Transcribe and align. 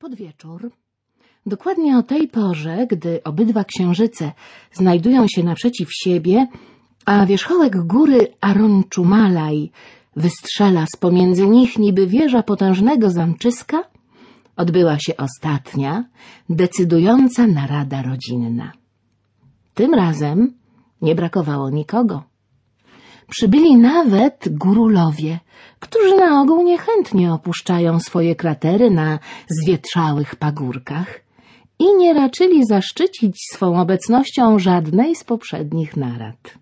Pod 0.00 0.14
wieczór, 0.14 0.70
dokładnie 1.46 1.98
o 1.98 2.02
tej 2.02 2.28
porze, 2.28 2.86
gdy 2.86 3.22
obydwa 3.24 3.64
księżyce 3.64 4.32
znajdują 4.72 5.26
się 5.28 5.42
naprzeciw 5.42 5.88
siebie, 5.92 6.46
a 7.06 7.26
wierzchołek 7.26 7.86
góry 7.86 8.28
Aronczumalaj 8.40 9.70
wystrzela 10.16 10.84
z 10.94 10.96
pomiędzy 10.96 11.46
nich 11.46 11.78
niby 11.78 12.06
wieża 12.06 12.42
potężnego 12.42 13.10
zamczyska, 13.10 13.84
odbyła 14.56 14.98
się 14.98 15.16
ostatnia, 15.16 16.04
decydująca 16.48 17.46
narada 17.46 18.02
rodzinna. 18.02 18.72
Tym 19.74 19.94
razem 19.94 20.52
nie 21.02 21.14
brakowało 21.14 21.70
nikogo. 21.70 22.29
Przybyli 23.30 23.76
nawet 23.76 24.48
górulowie, 24.50 25.38
którzy 25.80 26.16
na 26.16 26.42
ogół 26.42 26.62
niechętnie 26.62 27.32
opuszczają 27.32 28.00
swoje 28.00 28.36
kratery 28.36 28.90
na 28.90 29.18
zwietrzałych 29.48 30.36
pagórkach 30.36 31.20
i 31.78 31.96
nie 31.96 32.14
raczyli 32.14 32.66
zaszczycić 32.66 33.34
swą 33.52 33.80
obecnością 33.80 34.58
żadnej 34.58 35.16
z 35.16 35.24
poprzednich 35.24 35.96
narad. 35.96 36.54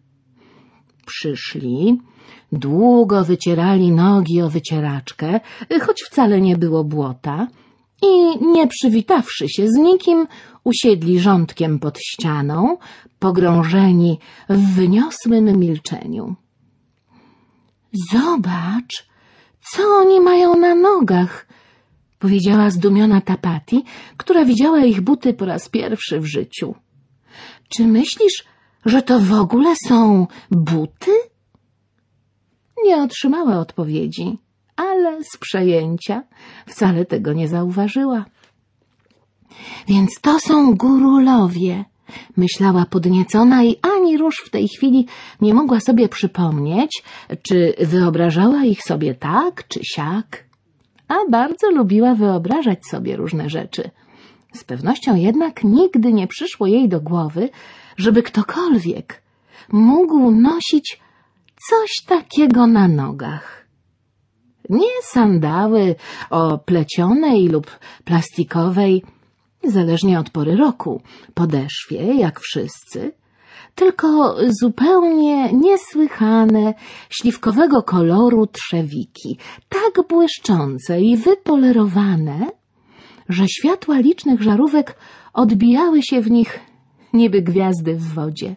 Przyszli, 1.06 2.00
długo 2.52 3.24
wycierali 3.24 3.92
nogi 3.92 4.42
o 4.42 4.50
wycieraczkę, 4.50 5.40
choć 5.80 6.02
wcale 6.10 6.40
nie 6.40 6.56
było 6.56 6.84
błota, 6.84 7.46
i 8.02 8.44
nie 8.46 8.66
przywitawszy 8.66 9.48
się 9.48 9.68
z 9.68 9.74
nikim, 9.74 10.26
usiedli 10.64 11.20
rządkiem 11.20 11.78
pod 11.78 11.98
ścianą, 11.98 12.76
pogrążeni 13.18 14.18
w 14.48 14.74
wyniosłym 14.74 15.58
milczeniu. 15.58 16.36
Zobacz, 17.92 19.08
co 19.60 19.82
oni 19.82 20.20
mają 20.20 20.56
na 20.56 20.74
nogach, 20.74 21.46
powiedziała 22.18 22.70
zdumiona 22.70 23.20
Tapati, 23.20 23.84
która 24.16 24.44
widziała 24.44 24.84
ich 24.84 25.00
buty 25.00 25.34
po 25.34 25.44
raz 25.44 25.68
pierwszy 25.68 26.20
w 26.20 26.26
życiu. 26.26 26.74
Czy 27.68 27.86
myślisz, 27.86 28.44
że 28.84 29.02
to 29.02 29.20
w 29.20 29.32
ogóle 29.32 29.74
są 29.86 30.26
buty? 30.50 31.10
Nie 32.84 32.96
otrzymała 32.96 33.58
odpowiedzi, 33.58 34.38
ale 34.76 35.24
z 35.24 35.36
przejęcia 35.36 36.22
wcale 36.66 37.04
tego 37.04 37.32
nie 37.32 37.48
zauważyła. 37.48 38.24
Więc 39.88 40.20
to 40.20 40.40
są 40.40 40.74
górulowie, 40.74 41.84
myślała 42.36 42.86
podniecona 42.90 43.64
i 43.64 43.76
ani 43.82 44.18
róż 44.18 44.42
w 44.46 44.50
tej 44.50 44.68
chwili 44.68 45.06
nie 45.40 45.54
mogła 45.54 45.80
sobie 45.80 46.08
przypomnieć, 46.08 47.02
czy 47.42 47.74
wyobrażała 47.80 48.64
ich 48.64 48.82
sobie 48.82 49.14
tak 49.14 49.68
czy 49.68 49.80
siak. 49.82 50.44
A 51.08 51.14
bardzo 51.30 51.70
lubiła 51.70 52.14
wyobrażać 52.14 52.86
sobie 52.86 53.16
różne 53.16 53.50
rzeczy. 53.50 53.90
Z 54.52 54.64
pewnością 54.64 55.16
jednak 55.16 55.64
nigdy 55.64 56.12
nie 56.12 56.26
przyszło 56.26 56.66
jej 56.66 56.88
do 56.88 57.00
głowy, 57.00 57.48
żeby 57.96 58.22
ktokolwiek 58.22 59.22
mógł 59.72 60.30
nosić 60.30 61.00
coś 61.68 61.90
takiego 62.06 62.66
na 62.66 62.88
nogach. 62.88 63.66
Nie 64.68 65.02
sandały 65.02 65.94
o 66.30 66.58
plecionej 66.58 67.48
lub 67.48 67.78
plastikowej, 68.04 69.04
zależnie 69.64 70.18
od 70.20 70.30
pory 70.30 70.56
roku, 70.56 71.02
podeszwie, 71.34 72.14
jak 72.14 72.40
wszyscy, 72.40 73.12
tylko 73.74 74.36
zupełnie 74.60 75.52
niesłychane, 75.52 76.74
śliwkowego 77.10 77.82
koloru 77.82 78.46
trzewiki, 78.46 79.38
tak 79.68 80.08
błyszczące 80.08 81.00
i 81.00 81.16
wypolerowane, 81.16 82.50
że 83.28 83.48
światła 83.48 83.98
licznych 83.98 84.42
żarówek 84.42 84.98
odbijały 85.32 86.02
się 86.02 86.20
w 86.20 86.30
nich 86.30 86.60
niby 87.12 87.42
gwiazdy 87.42 87.94
w 87.94 88.14
wodzie. 88.14 88.56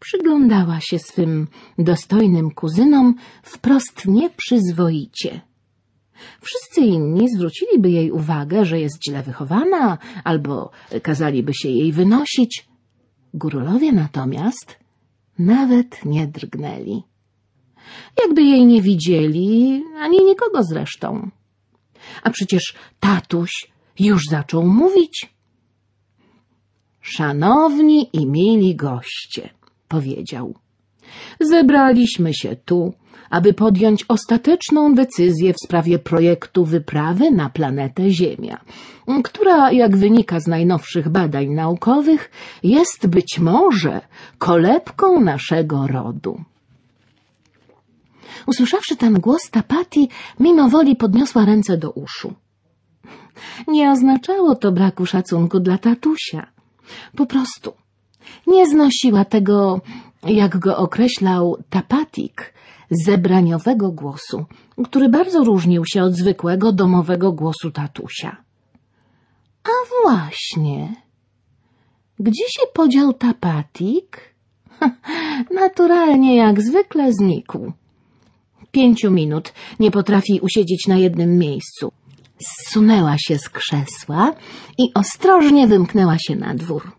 Przyglądała 0.00 0.78
się 0.80 0.98
swym 0.98 1.48
dostojnym 1.78 2.50
kuzynom 2.50 3.14
wprost 3.42 4.06
nieprzyzwoicie. 4.06 5.49
Wszyscy 6.40 6.80
inni 6.80 7.28
zwróciliby 7.36 7.90
jej 7.90 8.10
uwagę, 8.10 8.64
że 8.64 8.80
jest 8.80 9.04
źle 9.04 9.22
wychowana, 9.22 9.98
albo 10.24 10.70
kazaliby 11.02 11.54
się 11.54 11.68
jej 11.68 11.92
wynosić. 11.92 12.68
Górulowie 13.34 13.92
natomiast 13.92 14.78
nawet 15.38 16.04
nie 16.04 16.26
drgnęli. 16.26 17.02
Jakby 18.24 18.42
jej 18.42 18.66
nie 18.66 18.82
widzieli, 18.82 19.82
ani 19.98 20.24
nikogo 20.24 20.62
zresztą. 20.62 21.30
A 22.22 22.30
przecież 22.30 22.74
tatuś 23.00 23.50
już 23.98 24.22
zaczął 24.30 24.66
mówić. 24.66 25.34
Szanowni 27.00 28.10
i 28.12 28.26
mili 28.26 28.76
goście, 28.76 29.50
powiedział. 29.88 30.54
Zebraliśmy 31.40 32.34
się 32.34 32.56
tu, 32.56 32.92
aby 33.30 33.54
podjąć 33.54 34.04
ostateczną 34.08 34.94
decyzję 34.94 35.52
w 35.52 35.64
sprawie 35.64 35.98
projektu 35.98 36.64
wyprawy 36.64 37.30
na 37.30 37.50
planetę 37.50 38.10
Ziemia, 38.10 38.60
która, 39.24 39.72
jak 39.72 39.96
wynika 39.96 40.40
z 40.40 40.46
najnowszych 40.46 41.08
badań 41.08 41.46
naukowych, 41.48 42.30
jest 42.62 43.06
być 43.06 43.38
może 43.38 44.00
kolebką 44.38 45.20
naszego 45.20 45.86
rodu. 45.86 46.44
Usłyszawszy 48.46 48.96
ten 48.96 49.14
głos, 49.14 49.50
Tapati 49.50 50.08
mimo 50.40 50.68
woli 50.68 50.96
podniosła 50.96 51.44
ręce 51.44 51.76
do 51.76 51.90
uszu. 51.90 52.34
Nie 53.68 53.90
oznaczało 53.90 54.54
to 54.54 54.72
braku 54.72 55.06
szacunku 55.06 55.60
dla 55.60 55.78
tatusia. 55.78 56.46
Po 57.16 57.26
prostu 57.26 57.72
nie 58.46 58.66
znosiła 58.66 59.24
tego, 59.24 59.80
jak 60.22 60.58
go 60.58 60.76
określał 60.76 61.56
Tapatik, 61.70 62.54
zebraniowego 62.90 63.92
głosu, 63.92 64.44
który 64.84 65.08
bardzo 65.08 65.44
różnił 65.44 65.84
się 65.86 66.02
od 66.02 66.14
zwykłego 66.14 66.72
domowego 66.72 67.32
głosu 67.32 67.70
tatusia. 67.70 68.36
A 69.64 69.70
właśnie, 70.02 70.94
gdzie 72.18 72.44
się 72.48 72.62
podział 72.74 73.12
Tapatik? 73.12 74.34
Naturalnie, 75.62 76.36
jak 76.36 76.62
zwykle 76.62 77.12
znikł. 77.12 77.72
Pięciu 78.70 79.10
minut 79.10 79.52
nie 79.80 79.90
potrafi 79.90 80.40
usiedzieć 80.42 80.86
na 80.86 80.96
jednym 80.96 81.38
miejscu. 81.38 81.92
Zsunęła 82.38 83.16
się 83.18 83.38
z 83.38 83.48
krzesła 83.48 84.32
i 84.78 84.94
ostrożnie 84.94 85.66
wymknęła 85.66 86.16
się 86.18 86.36
na 86.36 86.54
dwór. 86.54 86.92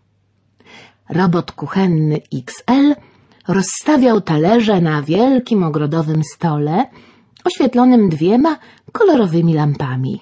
Robot 1.08 1.52
kuchenny 1.52 2.20
XL 2.34 2.94
rozstawiał 3.48 4.20
talerze 4.20 4.80
na 4.80 5.02
wielkim 5.02 5.62
ogrodowym 5.62 6.22
stole, 6.34 6.86
oświetlonym 7.44 8.08
dwiema 8.08 8.58
kolorowymi 8.92 9.54
lampami. 9.54 10.20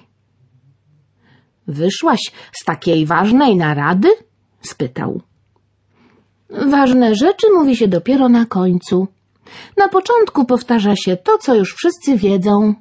—Wyszłaś 1.67 2.31
z 2.53 2.65
takiej 2.65 3.05
ważnej 3.05 3.55
narady?— 3.55 4.09
spytał.— 4.71 5.21
Ważne 6.71 7.15
rzeczy 7.15 7.47
mówi 7.57 7.75
się 7.75 7.87
dopiero 7.87 8.29
na 8.29 8.45
końcu. 8.45 9.07
Na 9.77 9.87
początku 9.87 10.45
powtarza 10.45 10.95
się 10.95 11.17
to, 11.17 11.37
co 11.37 11.55
już 11.55 11.75
wszyscy 11.75 12.17
wiedzą. 12.17 12.73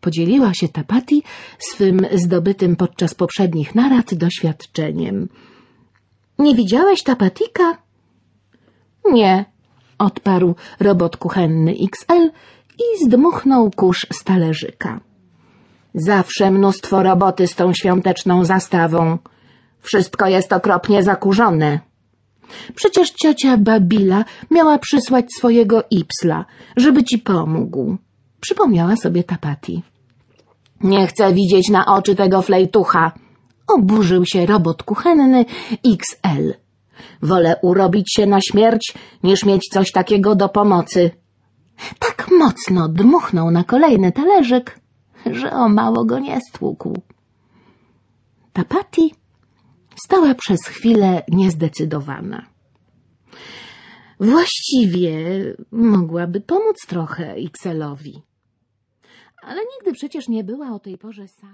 Podzieliła 0.00 0.54
się 0.54 0.68
Tapati 0.68 1.22
swym 1.58 2.06
zdobytym 2.14 2.76
podczas 2.76 3.14
poprzednich 3.14 3.74
narad 3.74 4.14
doświadczeniem.— 4.14 5.28
Nie 6.38 6.54
widziałeś 6.54 7.02
Tapatika? 7.02 7.87
Nie, 9.12 9.44
odparł 9.98 10.54
robot 10.80 11.16
kuchenny 11.16 11.72
XL 11.72 12.30
i 12.78 13.04
zdmuchnął 13.04 13.70
kurz 13.70 14.06
z 14.12 14.24
talerzyka. 14.24 15.00
Zawsze 15.94 16.50
mnóstwo 16.50 17.02
roboty 17.02 17.46
z 17.46 17.54
tą 17.54 17.72
świąteczną 17.72 18.44
zastawą. 18.44 19.18
Wszystko 19.80 20.26
jest 20.26 20.52
okropnie 20.52 21.02
zakurzone. 21.02 21.80
Przecież 22.74 23.10
ciocia 23.10 23.56
Babila 23.56 24.24
miała 24.50 24.78
przysłać 24.78 25.26
swojego 25.38 25.82
Ipsla, 25.90 26.44
żeby 26.76 27.04
ci 27.04 27.18
pomógł. 27.18 27.96
Przypomniała 28.40 28.96
sobie 28.96 29.24
Tapati. 29.24 29.82
Nie 30.80 31.06
chcę 31.06 31.32
widzieć 31.32 31.68
na 31.70 31.86
oczy 31.86 32.14
tego 32.14 32.42
flejtucha. 32.42 33.12
Oburzył 33.68 34.24
się 34.24 34.46
robot 34.46 34.82
kuchenny 34.82 35.44
XL. 35.86 36.67
Wolę 37.22 37.56
urobić 37.62 38.14
się 38.14 38.26
na 38.26 38.40
śmierć, 38.40 38.94
niż 39.22 39.44
mieć 39.44 39.68
coś 39.72 39.92
takiego 39.92 40.34
do 40.34 40.48
pomocy. 40.48 41.10
Tak 41.98 42.28
mocno 42.38 42.88
dmuchnął 42.88 43.50
na 43.50 43.64
kolejny 43.64 44.12
talerzyk, 44.12 44.80
że 45.26 45.50
o 45.50 45.68
mało 45.68 46.04
go 46.04 46.18
nie 46.18 46.40
stłukł. 46.40 46.94
Tapati 48.52 49.14
stała 50.04 50.34
przez 50.34 50.66
chwilę 50.66 51.22
niezdecydowana. 51.28 52.46
Właściwie 54.20 55.14
mogłaby 55.72 56.40
pomóc 56.40 56.76
trochę 56.88 57.34
Xelowi, 57.34 58.22
ale 59.42 59.60
nigdy 59.60 59.92
przecież 59.92 60.28
nie 60.28 60.44
była 60.44 60.70
o 60.70 60.78
tej 60.78 60.98
porze 60.98 61.28
sama. 61.28 61.46